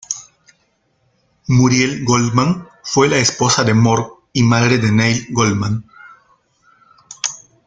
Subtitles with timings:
[1.47, 5.85] Muriel Goldman fue la esposa de Mort y madre de Neil Goldman.